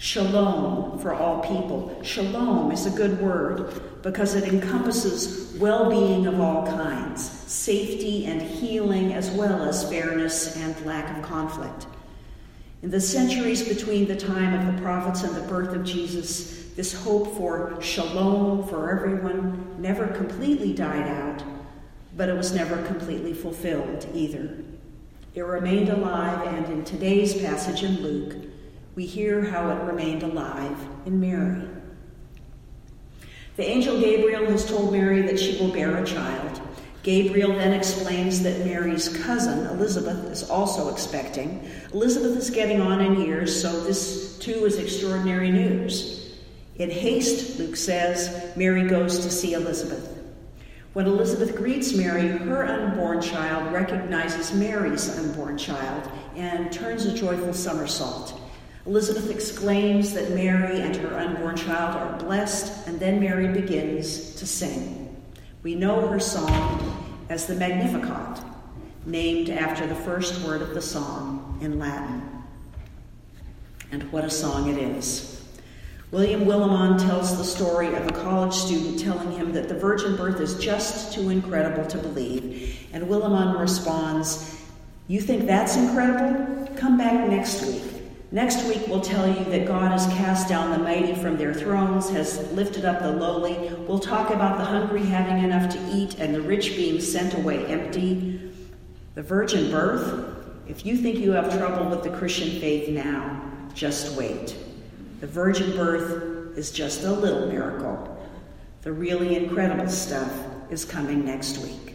Shalom 0.00 0.96
for 1.00 1.12
all 1.12 1.40
people. 1.40 2.00
Shalom 2.04 2.70
is 2.70 2.86
a 2.86 2.90
good 2.90 3.20
word 3.20 3.82
because 4.02 4.36
it 4.36 4.44
encompasses 4.44 5.56
well 5.58 5.90
being 5.90 6.28
of 6.28 6.40
all 6.40 6.64
kinds, 6.64 7.28
safety 7.28 8.26
and 8.26 8.40
healing, 8.40 9.12
as 9.12 9.28
well 9.32 9.64
as 9.64 9.88
fairness 9.90 10.56
and 10.56 10.86
lack 10.86 11.16
of 11.16 11.24
conflict. 11.24 11.88
In 12.82 12.90
the 12.90 13.00
centuries 13.00 13.68
between 13.68 14.06
the 14.06 14.14
time 14.14 14.54
of 14.54 14.72
the 14.72 14.80
prophets 14.80 15.24
and 15.24 15.34
the 15.34 15.48
birth 15.48 15.74
of 15.74 15.82
Jesus, 15.82 16.66
this 16.76 16.94
hope 17.02 17.36
for 17.36 17.76
shalom 17.82 18.68
for 18.68 18.92
everyone 18.96 19.82
never 19.82 20.06
completely 20.06 20.72
died 20.72 21.08
out, 21.08 21.42
but 22.16 22.28
it 22.28 22.36
was 22.36 22.54
never 22.54 22.80
completely 22.86 23.34
fulfilled 23.34 24.06
either. 24.14 24.62
It 25.34 25.42
remained 25.42 25.88
alive, 25.88 26.46
and 26.46 26.66
in 26.66 26.84
today's 26.84 27.34
passage 27.34 27.82
in 27.82 28.00
Luke, 28.00 28.47
we 28.98 29.06
hear 29.06 29.44
how 29.44 29.70
it 29.70 29.80
remained 29.84 30.24
alive 30.24 30.76
in 31.06 31.20
Mary. 31.20 31.62
The 33.54 33.64
angel 33.64 34.00
Gabriel 34.00 34.44
has 34.46 34.68
told 34.68 34.90
Mary 34.90 35.22
that 35.22 35.38
she 35.38 35.56
will 35.60 35.70
bear 35.70 36.02
a 36.02 36.04
child. 36.04 36.60
Gabriel 37.04 37.52
then 37.52 37.72
explains 37.72 38.42
that 38.42 38.66
Mary's 38.66 39.08
cousin, 39.22 39.66
Elizabeth, 39.66 40.24
is 40.32 40.50
also 40.50 40.92
expecting. 40.92 41.64
Elizabeth 41.94 42.36
is 42.36 42.50
getting 42.50 42.80
on 42.80 43.00
in 43.00 43.20
years, 43.20 43.62
so 43.62 43.84
this 43.84 44.36
too 44.40 44.66
is 44.66 44.78
extraordinary 44.78 45.52
news. 45.52 46.36
In 46.74 46.90
haste, 46.90 47.56
Luke 47.60 47.76
says, 47.76 48.52
Mary 48.56 48.88
goes 48.88 49.20
to 49.20 49.30
see 49.30 49.52
Elizabeth. 49.52 50.12
When 50.94 51.06
Elizabeth 51.06 51.54
greets 51.54 51.94
Mary, 51.94 52.26
her 52.26 52.66
unborn 52.66 53.22
child 53.22 53.72
recognizes 53.72 54.52
Mary's 54.52 55.16
unborn 55.16 55.56
child 55.56 56.10
and 56.34 56.72
turns 56.72 57.06
a 57.06 57.14
joyful 57.14 57.54
somersault. 57.54 58.40
Elizabeth 58.88 59.28
exclaims 59.30 60.14
that 60.14 60.30
Mary 60.30 60.80
and 60.80 60.96
her 60.96 61.14
unborn 61.14 61.54
child 61.58 61.94
are 61.94 62.18
blessed, 62.24 62.88
and 62.88 62.98
then 62.98 63.20
Mary 63.20 63.46
begins 63.48 64.34
to 64.36 64.46
sing. 64.46 65.14
We 65.62 65.74
know 65.74 66.08
her 66.08 66.18
song 66.18 67.20
as 67.28 67.46
the 67.46 67.54
Magnificat, 67.54 68.42
named 69.04 69.50
after 69.50 69.86
the 69.86 69.94
first 69.94 70.42
word 70.42 70.62
of 70.62 70.72
the 70.72 70.80
song 70.80 71.58
in 71.60 71.78
Latin. 71.78 72.22
And 73.92 74.10
what 74.10 74.24
a 74.24 74.30
song 74.30 74.70
it 74.70 74.78
is. 74.78 75.46
William 76.10 76.46
Willimon 76.46 76.98
tells 76.98 77.36
the 77.36 77.44
story 77.44 77.88
of 77.88 78.06
a 78.06 78.12
college 78.12 78.54
student 78.54 78.98
telling 78.98 79.32
him 79.32 79.52
that 79.52 79.68
the 79.68 79.78
virgin 79.78 80.16
birth 80.16 80.40
is 80.40 80.58
just 80.58 81.12
too 81.12 81.28
incredible 81.28 81.84
to 81.88 81.98
believe. 81.98 82.88
And 82.94 83.04
Willimon 83.04 83.60
responds, 83.60 84.64
You 85.08 85.20
think 85.20 85.44
that's 85.44 85.76
incredible? 85.76 86.74
Come 86.76 86.96
back 86.96 87.28
next 87.28 87.66
week. 87.66 87.97
Next 88.30 88.62
week, 88.68 88.86
we'll 88.88 89.00
tell 89.00 89.26
you 89.26 89.42
that 89.44 89.66
God 89.66 89.90
has 89.90 90.06
cast 90.08 90.50
down 90.50 90.70
the 90.70 90.78
mighty 90.78 91.14
from 91.14 91.38
their 91.38 91.54
thrones, 91.54 92.10
has 92.10 92.52
lifted 92.52 92.84
up 92.84 93.00
the 93.00 93.10
lowly. 93.10 93.74
We'll 93.86 93.98
talk 93.98 94.28
about 94.28 94.58
the 94.58 94.64
hungry 94.64 95.02
having 95.02 95.42
enough 95.42 95.72
to 95.72 95.90
eat 95.90 96.18
and 96.18 96.34
the 96.34 96.42
rich 96.42 96.76
being 96.76 97.00
sent 97.00 97.32
away 97.32 97.64
empty. 97.66 98.52
The 99.14 99.22
virgin 99.22 99.70
birth? 99.70 100.36
If 100.68 100.84
you 100.84 100.98
think 100.98 101.18
you 101.18 101.32
have 101.32 101.56
trouble 101.56 101.88
with 101.88 102.02
the 102.02 102.10
Christian 102.10 102.60
faith 102.60 102.90
now, 102.90 103.50
just 103.72 104.18
wait. 104.18 104.54
The 105.20 105.26
virgin 105.26 105.74
birth 105.74 106.58
is 106.58 106.70
just 106.70 107.04
a 107.04 107.10
little 107.10 107.48
miracle. 107.48 108.14
The 108.82 108.92
really 108.92 109.36
incredible 109.36 109.88
stuff 109.88 110.30
is 110.70 110.84
coming 110.84 111.24
next 111.24 111.58
week. 111.58 111.94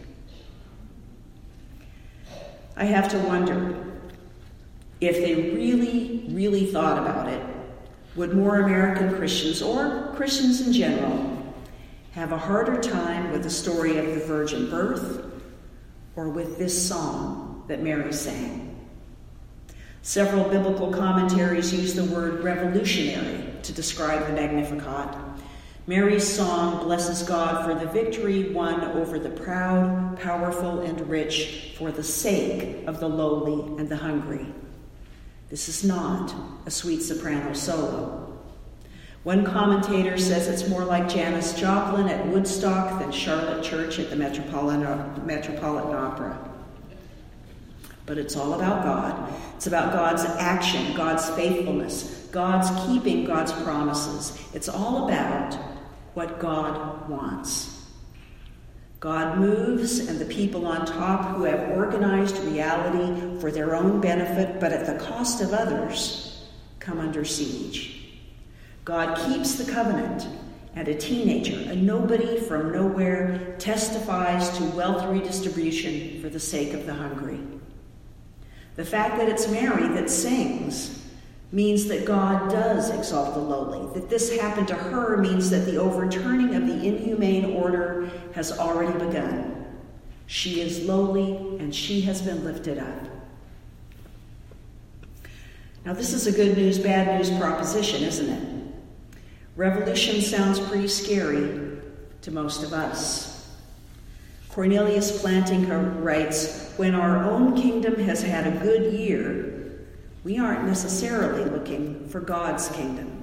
I 2.76 2.86
have 2.86 3.08
to 3.10 3.18
wonder 3.20 3.76
if 5.06 5.16
they 5.16 5.34
really, 5.34 6.24
really 6.28 6.66
thought 6.66 6.98
about 6.98 7.28
it, 7.28 7.44
would 8.16 8.34
more 8.34 8.60
American 8.60 9.16
Christians, 9.16 9.60
or 9.60 10.12
Christians 10.14 10.66
in 10.66 10.72
general, 10.72 11.54
have 12.12 12.32
a 12.32 12.38
harder 12.38 12.80
time 12.80 13.32
with 13.32 13.42
the 13.42 13.50
story 13.50 13.98
of 13.98 14.06
the 14.06 14.24
virgin 14.24 14.70
birth 14.70 15.24
or 16.14 16.28
with 16.28 16.58
this 16.58 16.88
song 16.88 17.64
that 17.66 17.82
Mary 17.82 18.12
sang? 18.12 18.70
Several 20.02 20.44
biblical 20.48 20.92
commentaries 20.92 21.72
use 21.72 21.94
the 21.94 22.04
word 22.04 22.44
revolutionary 22.44 23.52
to 23.62 23.72
describe 23.72 24.26
the 24.26 24.34
Magnificat. 24.34 25.16
Mary's 25.86 26.26
song 26.26 26.84
blesses 26.84 27.22
God 27.26 27.64
for 27.64 27.74
the 27.74 27.90
victory 27.90 28.50
won 28.50 28.82
over 28.92 29.18
the 29.18 29.30
proud, 29.30 30.18
powerful, 30.20 30.80
and 30.80 31.00
rich 31.08 31.74
for 31.76 31.90
the 31.90 32.02
sake 32.02 32.86
of 32.86 33.00
the 33.00 33.08
lowly 33.08 33.78
and 33.78 33.88
the 33.88 33.96
hungry. 33.96 34.46
This 35.50 35.68
is 35.68 35.84
not 35.84 36.34
a 36.66 36.70
sweet 36.70 37.02
soprano 37.02 37.52
solo. 37.52 38.20
One 39.22 39.44
commentator 39.44 40.18
says 40.18 40.48
it's 40.48 40.68
more 40.68 40.84
like 40.84 41.08
Janis 41.08 41.54
Joplin 41.54 42.08
at 42.08 42.26
Woodstock 42.26 43.00
than 43.00 43.10
Charlotte 43.12 43.64
Church 43.64 43.98
at 43.98 44.10
the 44.10 44.16
Metropolitan, 44.16 45.26
Metropolitan 45.26 45.94
Opera 45.94 46.50
but 48.06 48.18
it's 48.18 48.36
all 48.36 48.54
about 48.54 48.84
God. 48.84 49.32
It's 49.56 49.66
about 49.66 49.92
God's 49.92 50.24
action, 50.24 50.94
God's 50.94 51.28
faithfulness, 51.30 52.28
God's 52.30 52.68
keeping 52.86 53.24
God's 53.24 53.52
promises. 53.52 54.38
It's 54.52 54.68
all 54.68 55.08
about 55.08 55.54
what 56.14 56.38
God 56.38 57.08
wants. 57.08 57.73
God 59.04 59.36
moves, 59.36 59.98
and 59.98 60.18
the 60.18 60.24
people 60.24 60.66
on 60.66 60.86
top 60.86 61.36
who 61.36 61.44
have 61.44 61.76
organized 61.76 62.38
reality 62.38 63.38
for 63.38 63.50
their 63.50 63.74
own 63.74 64.00
benefit, 64.00 64.58
but 64.58 64.72
at 64.72 64.86
the 64.86 65.04
cost 65.04 65.42
of 65.42 65.52
others, 65.52 66.48
come 66.78 66.98
under 66.98 67.22
siege. 67.22 68.14
God 68.86 69.14
keeps 69.26 69.56
the 69.56 69.70
covenant, 69.70 70.26
and 70.74 70.88
a 70.88 70.94
teenager, 70.94 71.70
a 71.70 71.76
nobody 71.76 72.40
from 72.40 72.72
nowhere, 72.72 73.54
testifies 73.58 74.48
to 74.56 74.64
wealth 74.74 75.04
redistribution 75.12 76.22
for 76.22 76.30
the 76.30 76.40
sake 76.40 76.72
of 76.72 76.86
the 76.86 76.94
hungry. 76.94 77.40
The 78.76 78.86
fact 78.86 79.18
that 79.18 79.28
it's 79.28 79.50
Mary 79.50 79.86
that 79.86 80.08
sings 80.08 81.03
means 81.54 81.86
that 81.86 82.04
God 82.04 82.50
does 82.50 82.90
exalt 82.90 83.34
the 83.34 83.40
lowly. 83.40 83.94
That 83.94 84.10
this 84.10 84.36
happened 84.40 84.66
to 84.68 84.74
her 84.74 85.16
means 85.16 85.50
that 85.50 85.66
the 85.66 85.76
overturning 85.76 86.56
of 86.56 86.66
the 86.66 86.84
inhumane 86.84 87.44
order 87.54 88.10
has 88.34 88.58
already 88.58 88.92
begun. 88.98 89.64
She 90.26 90.60
is 90.60 90.84
lowly 90.84 91.36
and 91.60 91.72
she 91.72 92.00
has 92.02 92.20
been 92.20 92.44
lifted 92.44 92.78
up. 92.78 93.08
Now, 95.84 95.92
this 95.92 96.12
is 96.12 96.26
a 96.26 96.32
good 96.32 96.56
news, 96.56 96.76
bad 96.78 97.18
news 97.18 97.30
proposition, 97.38 98.02
isn't 98.02 98.28
it? 98.28 98.74
Revolution 99.54 100.22
sounds 100.22 100.58
pretty 100.58 100.88
scary 100.88 101.78
to 102.22 102.30
most 102.32 102.64
of 102.64 102.72
us. 102.72 103.54
Cornelius 104.48 105.22
Plantinga 105.22 106.02
writes 106.02 106.72
When 106.78 106.96
our 106.96 107.22
own 107.30 107.54
kingdom 107.54 107.94
has 108.06 108.22
had 108.22 108.48
a 108.48 108.58
good 108.58 108.92
year, 108.92 109.63
we 110.24 110.38
aren't 110.38 110.64
necessarily 110.64 111.44
looking 111.50 112.08
for 112.08 112.18
God's 112.18 112.68
kingdom. 112.68 113.22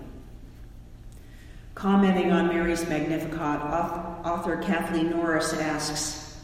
Commenting 1.74 2.32
on 2.32 2.48
Mary's 2.48 2.88
Magnificat, 2.88 3.40
author 3.40 4.58
Kathleen 4.58 5.10
Norris 5.10 5.52
asks 5.54 6.38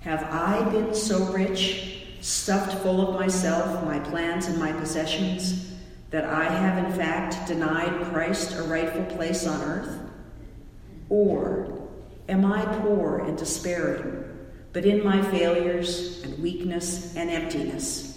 Have 0.00 0.24
I 0.24 0.68
been 0.70 0.92
so 0.92 1.24
rich, 1.32 2.04
stuffed 2.20 2.82
full 2.82 3.08
of 3.08 3.14
myself, 3.14 3.84
my 3.84 4.00
plans, 4.00 4.46
and 4.46 4.58
my 4.58 4.72
possessions, 4.72 5.72
that 6.10 6.24
I 6.24 6.44
have 6.44 6.84
in 6.84 6.92
fact 6.92 7.46
denied 7.46 8.06
Christ 8.06 8.58
a 8.58 8.62
rightful 8.64 9.04
place 9.16 9.46
on 9.46 9.60
earth? 9.62 10.00
Or 11.10 11.88
am 12.28 12.44
I 12.44 12.64
poor 12.80 13.20
and 13.20 13.38
despairing, 13.38 14.24
but 14.72 14.84
in 14.84 15.04
my 15.04 15.22
failures 15.22 16.22
and 16.24 16.42
weakness 16.42 17.14
and 17.14 17.30
emptiness, 17.30 18.11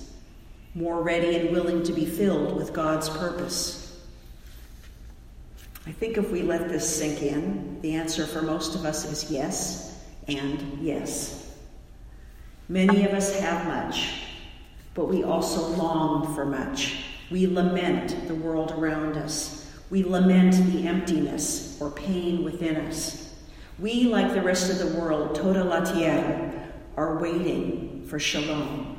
more 0.76 1.02
ready 1.02 1.38
and 1.38 1.52
willing 1.52 1.82
to 1.84 1.94
be 1.94 2.06
filled 2.06 2.56
with 2.56 2.74
God's 2.74 3.10
purpose? 3.10 3.82
I 5.88 5.92
think 5.92 6.18
if 6.18 6.32
we 6.32 6.42
let 6.42 6.68
this 6.68 6.98
sink 6.98 7.22
in, 7.22 7.80
the 7.82 7.96
answer 7.96 8.26
for 8.26 8.42
most 8.42 8.76
of 8.76 8.86
us 8.86 9.06
is 9.06 9.32
yes 9.32 10.04
and 10.28 10.80
yes. 10.82 11.56
Many 12.68 13.06
of 13.06 13.14
us 13.14 13.40
have 13.40 13.66
much, 13.68 14.24
but 14.96 15.06
we 15.06 15.24
also 15.24 15.68
long 15.78 16.34
for 16.34 16.46
much. 16.46 17.04
We 17.30 17.48
lament 17.48 18.28
the 18.28 18.36
world 18.36 18.72
around 18.72 19.18
us. 19.18 19.72
We 19.90 20.04
lament 20.04 20.54
the 20.74 20.88
emptiness 20.88 21.80
or 21.80 21.92
pain 21.92 22.44
within 22.44 22.76
us. 22.78 23.34
We, 23.78 24.06
like 24.06 24.34
the 24.34 24.42
rest 24.42 24.72
of 24.72 24.80
the 24.80 25.00
world, 25.00 25.36
toda 25.36 25.64
la 25.64 25.82
tierra, 25.82 26.72
are 26.98 27.20
waiting 27.20 28.06
for 28.08 28.20
shalom. 28.20 28.95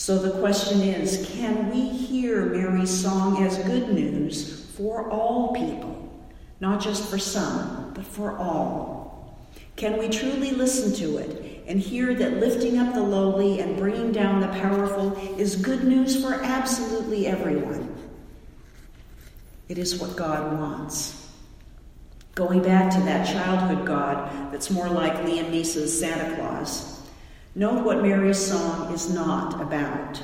So 0.00 0.16
the 0.16 0.40
question 0.40 0.80
is 0.80 1.28
can 1.30 1.68
we 1.70 1.86
hear 1.86 2.46
Mary's 2.46 2.88
song 3.02 3.42
as 3.42 3.58
good 3.58 3.90
news 3.92 4.64
for 4.74 5.10
all 5.10 5.52
people, 5.52 6.10
not 6.58 6.80
just 6.80 7.06
for 7.10 7.18
some, 7.18 7.92
but 7.94 8.06
for 8.06 8.34
all? 8.38 9.36
Can 9.76 9.98
we 9.98 10.08
truly 10.08 10.52
listen 10.52 10.94
to 10.94 11.18
it 11.18 11.64
and 11.66 11.78
hear 11.78 12.14
that 12.14 12.38
lifting 12.38 12.78
up 12.78 12.94
the 12.94 13.02
lowly 13.02 13.60
and 13.60 13.76
bringing 13.76 14.10
down 14.10 14.40
the 14.40 14.48
powerful 14.48 15.14
is 15.38 15.54
good 15.54 15.84
news 15.84 16.18
for 16.24 16.32
absolutely 16.32 17.26
everyone? 17.26 17.94
It 19.68 19.76
is 19.76 20.00
what 20.00 20.16
God 20.16 20.58
wants. 20.58 21.28
Going 22.34 22.62
back 22.62 22.90
to 22.94 23.00
that 23.00 23.26
childhood 23.26 23.86
God 23.86 24.50
that's 24.50 24.70
more 24.70 24.88
like 24.88 25.12
Liam 25.26 25.50
Neeson's 25.50 25.92
Santa 25.92 26.36
Claus, 26.36 26.99
note 27.60 27.84
what 27.84 28.00
Mary's 28.00 28.38
song 28.38 28.90
is 28.90 29.12
not 29.12 29.60
about. 29.60 30.18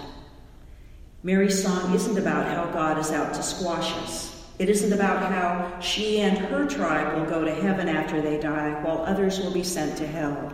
Mary's 1.23 1.63
song 1.63 1.95
isn't 1.95 2.17
about 2.17 2.47
how 2.47 2.65
God 2.73 2.97
is 2.97 3.11
out 3.11 3.35
to 3.35 3.43
squash 3.43 3.93
us. 3.99 4.43
It 4.59 4.71
isn't 4.71 4.95
about 4.95 5.31
how 5.31 5.79
she 5.81 6.21
and 6.21 6.39
her 6.39 6.67
tribe 6.67 7.15
will 7.15 7.27
go 7.27 7.45
to 7.45 7.55
heaven 7.55 7.91
after 7.91 8.23
they 8.23 8.41
die, 8.41 8.83
while 8.83 9.05
others 9.05 9.39
will 9.39 9.53
be 9.53 9.63
sent 9.63 9.99
to 9.99 10.07
hell. 10.07 10.51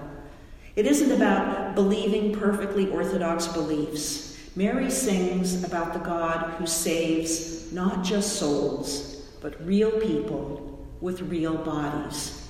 It 0.74 0.86
isn't 0.86 1.12
about 1.12 1.76
believing 1.76 2.32
perfectly 2.32 2.90
orthodox 2.90 3.46
beliefs. 3.46 4.36
Mary 4.56 4.90
sings 4.90 5.62
about 5.62 5.92
the 5.92 6.00
God 6.00 6.50
who 6.54 6.66
saves 6.66 7.72
not 7.72 8.02
just 8.02 8.40
souls, 8.40 9.22
but 9.40 9.64
real 9.64 9.92
people 10.00 10.84
with 11.00 11.20
real 11.20 11.54
bodies. 11.54 12.48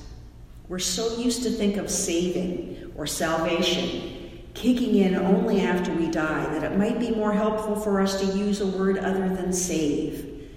We're 0.68 0.78
so 0.78 1.18
used 1.18 1.42
to 1.42 1.50
think 1.50 1.76
of 1.76 1.90
saving 1.90 2.94
or 2.96 3.06
salvation 3.06 4.20
kicking 4.54 4.96
in 4.96 5.14
only 5.14 5.62
after 5.62 5.92
we 5.94 6.10
die 6.10 6.44
that 6.52 6.70
it 6.70 6.78
might 6.78 6.98
be 6.98 7.10
more 7.10 7.32
helpful 7.32 7.74
for 7.76 8.00
us 8.00 8.20
to 8.20 8.26
use 8.38 8.60
a 8.60 8.66
word 8.66 8.98
other 8.98 9.28
than 9.28 9.52
save. 9.52 10.50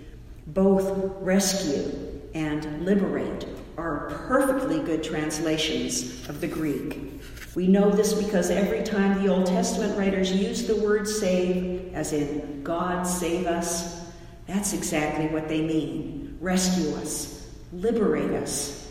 Both 0.48 0.92
rescue 1.22 2.22
and 2.34 2.86
liberate 2.86 3.48
are 3.78 4.10
perfectly 4.28 4.80
good 4.80 5.04
translations 5.04 6.28
of 6.28 6.42
the 6.42 6.48
Greek. 6.48 7.22
We 7.56 7.68
know 7.68 7.90
this 7.90 8.14
because 8.14 8.50
every 8.50 8.84
time 8.84 9.24
the 9.24 9.34
Old 9.34 9.46
Testament 9.46 9.98
writers 9.98 10.32
use 10.32 10.68
the 10.68 10.76
word 10.76 11.08
save, 11.08 11.94
as 11.94 12.12
in 12.12 12.64
God 12.64 13.04
save 13.04 13.48
us, 13.48 14.04
That's 14.48 14.74
exactly 14.74 15.28
what 15.28 15.48
they 15.48 15.62
mean. 15.62 16.38
Rescue 16.40 16.94
us, 16.98 17.50
liberate 17.74 18.32
us. 18.32 18.85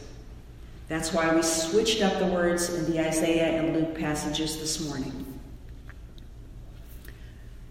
That's 0.89 1.13
why 1.13 1.35
we 1.35 1.43
switched 1.43 2.03
up 2.03 2.19
the 2.19 2.27
words 2.27 2.73
in 2.73 2.91
the 2.91 3.01
Isaiah 3.01 3.61
and 3.61 3.75
Luke 3.75 3.95
passages 3.95 4.59
this 4.59 4.87
morning. 4.87 5.25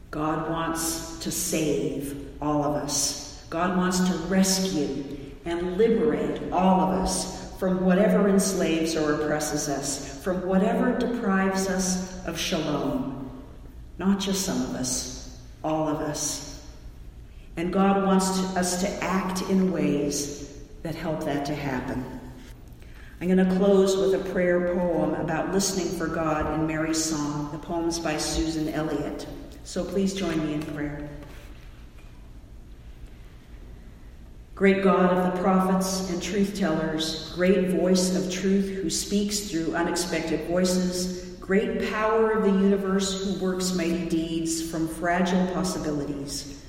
God 0.10 0.50
wants 0.50 1.20
to 1.20 1.32
save 1.32 2.28
all 2.42 2.64
of 2.64 2.76
us. 2.76 3.46
God 3.50 3.78
wants 3.78 4.00
to 4.00 4.14
rescue 4.28 5.18
and 5.46 5.78
liberate 5.78 6.52
all 6.52 6.82
of 6.82 6.90
us 7.02 7.54
from 7.60 7.86
whatever 7.86 8.28
enslaves 8.30 8.96
or 8.96 9.14
oppresses 9.14 9.70
us, 9.70 10.22
from 10.24 10.46
whatever 10.46 10.98
deprives 10.98 11.68
us 11.68 12.26
of 12.26 12.38
shalom. 12.38 13.30
Not 14.00 14.20
just 14.20 14.46
some 14.46 14.62
of 14.62 14.76
us, 14.76 15.40
all 15.64 15.88
of 15.88 15.98
us. 15.98 16.64
And 17.58 17.72
God 17.72 18.06
wants 18.06 18.40
to, 18.40 18.60
us 18.60 18.82
to 18.82 19.04
act 19.04 19.42
in 19.44 19.72
ways 19.72 20.62
that 20.82 20.96
help 20.96 21.24
that 21.26 21.46
to 21.46 21.56
happen. 21.56 22.20
I'm 23.24 23.34
going 23.34 23.50
to 23.50 23.56
close 23.56 23.96
with 23.96 24.16
a 24.16 24.32
prayer 24.34 24.76
poem 24.76 25.14
about 25.14 25.54
listening 25.54 25.98
for 25.98 26.08
God 26.08 26.60
in 26.60 26.68
Mary's 26.68 27.02
song. 27.02 27.50
The 27.54 27.58
poem's 27.58 27.98
by 27.98 28.18
Susan 28.18 28.68
Elliott. 28.68 29.26
So 29.64 29.86
please 29.86 30.14
join 30.14 30.46
me 30.46 30.56
in 30.56 30.62
prayer. 30.62 31.10
Great 34.56 34.84
God 34.84 35.10
of 35.10 35.34
the 35.34 35.42
prophets 35.42 36.10
and 36.10 36.22
truth 36.22 36.54
tellers, 36.54 37.32
great 37.34 37.70
voice 37.70 38.14
of 38.14 38.30
truth 38.30 38.68
who 38.68 38.90
speaks 38.90 39.40
through 39.40 39.74
unexpected 39.74 40.46
voices, 40.50 41.38
great 41.40 41.90
power 41.90 42.32
of 42.32 42.44
the 42.44 42.52
universe 42.52 43.24
who 43.24 43.42
works 43.42 43.74
mighty 43.74 44.04
deeds 44.10 44.70
from 44.70 44.86
fragile 44.86 45.48
possibilities. 45.54 46.62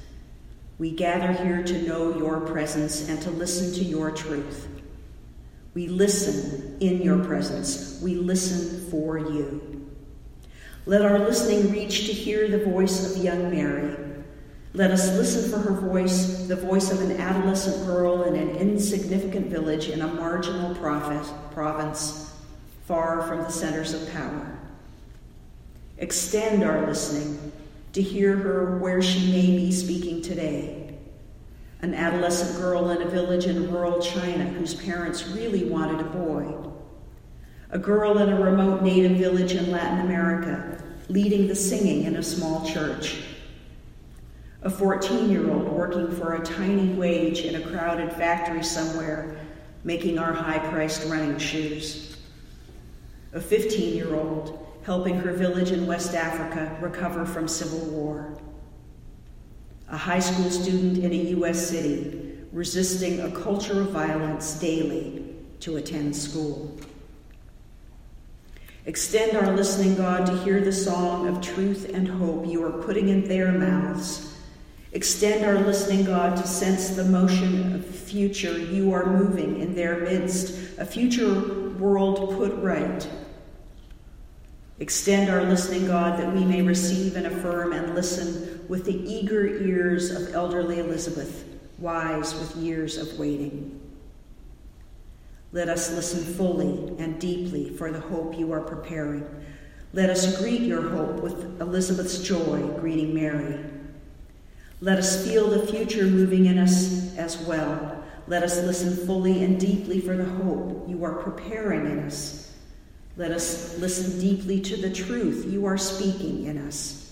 We 0.78 0.92
gather 0.92 1.32
here 1.32 1.64
to 1.64 1.82
know 1.82 2.16
your 2.16 2.38
presence 2.42 3.08
and 3.08 3.20
to 3.22 3.30
listen 3.30 3.74
to 3.74 3.84
your 3.84 4.12
truth. 4.12 4.68
We 5.74 5.88
listen 5.88 6.78
in 6.80 7.02
your 7.02 7.24
presence. 7.24 8.00
We 8.00 8.14
listen 8.14 8.88
for 8.90 9.18
you. 9.18 9.90
Let 10.86 11.02
our 11.02 11.18
listening 11.18 11.72
reach 11.72 12.06
to 12.06 12.12
hear 12.12 12.46
the 12.46 12.64
voice 12.64 13.10
of 13.16 13.22
young 13.22 13.50
Mary. 13.50 13.96
Let 14.72 14.90
us 14.90 15.08
listen 15.16 15.50
for 15.50 15.58
her 15.58 15.80
voice, 15.80 16.46
the 16.46 16.56
voice 16.56 16.90
of 16.90 17.00
an 17.00 17.20
adolescent 17.20 17.86
girl 17.86 18.24
in 18.24 18.34
an 18.36 18.56
insignificant 18.56 19.46
village 19.46 19.88
in 19.88 20.00
a 20.02 20.06
marginal 20.06 20.74
province 20.74 22.32
far 22.86 23.22
from 23.22 23.38
the 23.38 23.50
centers 23.50 23.94
of 23.94 24.12
power. 24.12 24.58
Extend 25.98 26.62
our 26.62 26.86
listening 26.86 27.52
to 27.92 28.02
hear 28.02 28.36
her 28.36 28.78
where 28.78 29.00
she 29.00 29.30
may 29.30 29.46
be 29.56 29.72
speaking 29.72 30.20
today. 30.20 30.83
An 31.84 31.92
adolescent 31.92 32.58
girl 32.58 32.88
in 32.88 33.02
a 33.02 33.10
village 33.10 33.44
in 33.44 33.70
rural 33.70 34.00
China 34.00 34.44
whose 34.44 34.72
parents 34.72 35.28
really 35.28 35.64
wanted 35.64 36.00
a 36.00 36.08
boy. 36.08 36.50
A 37.72 37.78
girl 37.78 38.16
in 38.16 38.32
a 38.32 38.40
remote 38.40 38.80
native 38.80 39.18
village 39.18 39.52
in 39.52 39.70
Latin 39.70 40.00
America 40.00 40.82
leading 41.10 41.46
the 41.46 41.54
singing 41.54 42.04
in 42.04 42.16
a 42.16 42.22
small 42.22 42.66
church, 42.66 43.18
a 44.62 44.70
14 44.70 45.30
year 45.30 45.50
old 45.50 45.68
working 45.68 46.10
for 46.10 46.32
a 46.32 46.42
tiny 46.42 46.88
wage 46.94 47.40
in 47.40 47.56
a 47.56 47.66
crowded 47.68 48.10
factory 48.14 48.64
somewhere 48.64 49.36
making 49.84 50.18
our 50.18 50.32
high 50.32 50.60
priced 50.70 51.06
running 51.10 51.36
shoes, 51.36 52.16
a 53.34 53.40
15 53.42 53.94
year 53.94 54.14
old 54.14 54.66
helping 54.86 55.16
her 55.16 55.34
village 55.34 55.70
in 55.70 55.86
West 55.86 56.14
Africa 56.14 56.78
recover 56.80 57.26
from 57.26 57.46
civil 57.46 57.80
war, 57.90 58.33
a 59.94 59.96
high 59.96 60.18
school 60.18 60.50
student 60.50 60.98
in 60.98 61.12
a 61.12 61.30
U.S. 61.36 61.68
city 61.68 62.36
resisting 62.50 63.20
a 63.20 63.30
culture 63.30 63.82
of 63.82 63.90
violence 63.90 64.54
daily 64.54 65.24
to 65.60 65.76
attend 65.76 66.16
school. 66.16 66.76
Extend 68.86 69.36
our 69.36 69.54
listening, 69.54 69.94
God, 69.94 70.26
to 70.26 70.36
hear 70.38 70.60
the 70.60 70.72
song 70.72 71.28
of 71.28 71.40
truth 71.40 71.92
and 71.94 72.08
hope 72.08 72.44
you 72.44 72.64
are 72.64 72.82
putting 72.82 73.08
in 73.08 73.28
their 73.28 73.52
mouths. 73.52 74.36
Extend 74.90 75.44
our 75.44 75.64
listening, 75.64 76.04
God, 76.04 76.36
to 76.38 76.44
sense 76.44 76.88
the 76.90 77.04
motion 77.04 77.76
of 77.76 77.86
future 77.86 78.58
you 78.58 78.92
are 78.92 79.06
moving 79.06 79.60
in 79.60 79.76
their 79.76 80.00
midst, 80.00 80.76
a 80.76 80.84
future 80.84 81.72
world 81.78 82.34
put 82.36 82.52
right. 82.56 83.08
Extend 84.80 85.30
our 85.30 85.44
listening, 85.44 85.86
God, 85.86 86.18
that 86.18 86.34
we 86.34 86.44
may 86.44 86.62
receive 86.62 87.14
and 87.14 87.28
affirm 87.28 87.72
and 87.72 87.94
listen 87.94 88.53
with 88.68 88.84
the 88.84 88.96
eager 89.10 89.46
ears 89.46 90.10
of 90.10 90.34
elderly 90.34 90.78
Elizabeth, 90.78 91.44
wise 91.78 92.34
with 92.34 92.56
years 92.56 92.96
of 92.96 93.18
waiting. 93.18 93.80
Let 95.52 95.68
us 95.68 95.92
listen 95.92 96.34
fully 96.34 96.96
and 96.98 97.20
deeply 97.20 97.70
for 97.70 97.92
the 97.92 98.00
hope 98.00 98.38
you 98.38 98.52
are 98.52 98.60
preparing. 98.60 99.24
Let 99.92 100.10
us 100.10 100.40
greet 100.40 100.62
your 100.62 100.82
hope 100.82 101.22
with 101.22 101.60
Elizabeth's 101.60 102.18
joy, 102.18 102.60
greeting 102.80 103.14
Mary. 103.14 103.60
Let 104.80 104.98
us 104.98 105.24
feel 105.24 105.48
the 105.48 105.66
future 105.66 106.04
moving 106.04 106.46
in 106.46 106.58
us 106.58 107.16
as 107.16 107.38
well. 107.38 108.04
Let 108.26 108.42
us 108.42 108.56
listen 108.62 109.06
fully 109.06 109.44
and 109.44 109.60
deeply 109.60 110.00
for 110.00 110.16
the 110.16 110.24
hope 110.24 110.88
you 110.88 111.04
are 111.04 111.14
preparing 111.14 111.86
in 111.86 112.00
us. 112.00 112.52
Let 113.16 113.30
us 113.30 113.78
listen 113.78 114.18
deeply 114.18 114.60
to 114.62 114.76
the 114.76 114.92
truth 114.92 115.46
you 115.48 115.66
are 115.66 115.78
speaking 115.78 116.46
in 116.46 116.58
us. 116.66 117.03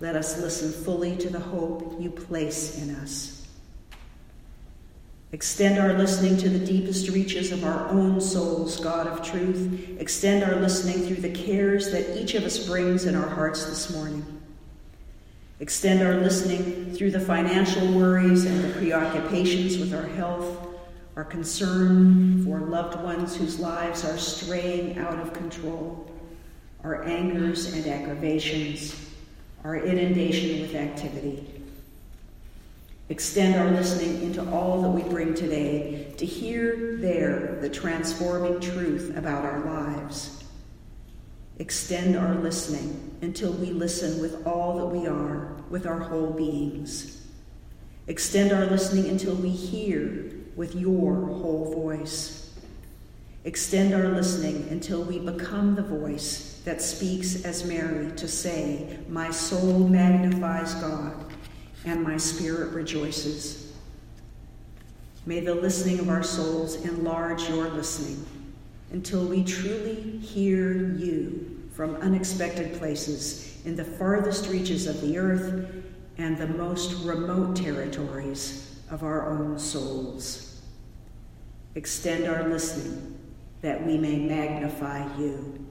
Let 0.00 0.16
us 0.16 0.40
listen 0.40 0.72
fully 0.72 1.16
to 1.18 1.28
the 1.28 1.38
hope 1.38 2.00
you 2.00 2.10
place 2.10 2.78
in 2.78 2.94
us. 2.96 3.46
Extend 5.32 5.78
our 5.78 5.92
listening 5.92 6.38
to 6.38 6.48
the 6.48 6.64
deepest 6.64 7.10
reaches 7.10 7.52
of 7.52 7.64
our 7.64 7.88
own 7.88 8.20
souls, 8.20 8.80
God 8.80 9.06
of 9.06 9.22
truth. 9.22 9.98
Extend 10.00 10.42
our 10.42 10.56
listening 10.56 11.06
through 11.06 11.22
the 11.22 11.30
cares 11.30 11.92
that 11.92 12.20
each 12.20 12.34
of 12.34 12.44
us 12.44 12.66
brings 12.66 13.04
in 13.04 13.14
our 13.14 13.28
hearts 13.28 13.66
this 13.66 13.94
morning. 13.94 14.24
Extend 15.60 16.02
our 16.02 16.14
listening 16.14 16.94
through 16.94 17.10
the 17.10 17.20
financial 17.20 17.86
worries 17.92 18.46
and 18.46 18.64
the 18.64 18.72
preoccupations 18.78 19.76
with 19.76 19.94
our 19.94 20.06
health, 20.06 20.66
our 21.14 21.24
concern 21.24 22.42
for 22.42 22.58
loved 22.58 23.00
ones 23.02 23.36
whose 23.36 23.60
lives 23.60 24.04
are 24.04 24.16
straying 24.16 24.98
out 24.98 25.18
of 25.18 25.34
control, 25.34 26.10
our 26.82 27.04
angers 27.04 27.74
and 27.74 27.86
aggravations, 27.86 29.09
our 29.64 29.76
inundation 29.76 30.60
with 30.62 30.74
activity. 30.74 31.46
Extend 33.08 33.56
our 33.56 33.70
listening 33.72 34.22
into 34.22 34.48
all 34.52 34.82
that 34.82 34.90
we 34.90 35.02
bring 35.02 35.34
today 35.34 36.12
to 36.16 36.24
hear 36.24 36.96
there 36.96 37.58
the 37.60 37.68
transforming 37.68 38.60
truth 38.60 39.16
about 39.16 39.44
our 39.44 39.60
lives. 39.60 40.44
Extend 41.58 42.16
our 42.16 42.36
listening 42.36 43.18
until 43.20 43.52
we 43.52 43.66
listen 43.66 44.20
with 44.20 44.46
all 44.46 44.78
that 44.78 44.86
we 44.86 45.06
are, 45.06 45.56
with 45.68 45.86
our 45.86 45.98
whole 45.98 46.30
beings. 46.30 47.26
Extend 48.06 48.52
our 48.52 48.66
listening 48.66 49.10
until 49.10 49.34
we 49.34 49.50
hear 49.50 50.30
with 50.56 50.74
your 50.74 51.14
whole 51.26 51.74
voice. 51.74 52.54
Extend 53.44 53.92
our 53.92 54.08
listening 54.08 54.68
until 54.70 55.02
we 55.02 55.18
become 55.18 55.74
the 55.74 55.82
voice 55.82 56.49
that 56.70 56.80
speaks 56.80 57.44
as 57.44 57.64
Mary 57.64 58.12
to 58.12 58.28
say, 58.28 58.96
My 59.08 59.32
soul 59.32 59.88
magnifies 59.88 60.74
God 60.74 61.24
and 61.84 62.00
my 62.00 62.16
spirit 62.16 62.72
rejoices. 62.72 63.72
May 65.26 65.40
the 65.40 65.56
listening 65.56 65.98
of 65.98 66.08
our 66.08 66.22
souls 66.22 66.76
enlarge 66.84 67.48
your 67.48 67.70
listening 67.70 68.24
until 68.92 69.24
we 69.24 69.42
truly 69.42 69.96
hear 70.18 70.94
you 70.94 71.60
from 71.72 71.96
unexpected 71.96 72.78
places 72.78 73.60
in 73.64 73.74
the 73.74 73.84
farthest 73.84 74.48
reaches 74.48 74.86
of 74.86 75.00
the 75.00 75.18
earth 75.18 75.74
and 76.18 76.38
the 76.38 76.46
most 76.46 77.04
remote 77.04 77.56
territories 77.56 78.80
of 78.92 79.02
our 79.02 79.28
own 79.28 79.58
souls. 79.58 80.62
Extend 81.74 82.28
our 82.28 82.48
listening 82.48 83.18
that 83.60 83.84
we 83.84 83.98
may 83.98 84.20
magnify 84.20 85.04
you. 85.18 85.66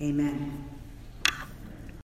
Amen. 0.00 0.75